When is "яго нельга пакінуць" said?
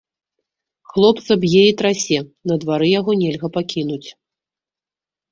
2.99-4.09